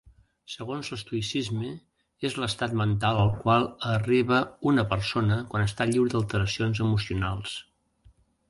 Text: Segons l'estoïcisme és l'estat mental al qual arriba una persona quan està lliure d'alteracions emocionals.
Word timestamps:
Segons 0.51 0.87
l'estoïcisme 0.93 1.73
és 2.29 2.37
l'estat 2.43 2.73
mental 2.81 3.21
al 3.25 3.31
qual 3.43 3.67
arriba 3.91 4.41
una 4.73 4.87
persona 4.95 5.41
quan 5.53 5.69
està 5.69 5.91
lliure 5.91 6.15
d'alteracions 6.17 6.83
emocionals. 6.89 7.59